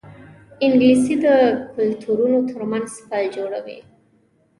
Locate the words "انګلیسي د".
0.63-1.25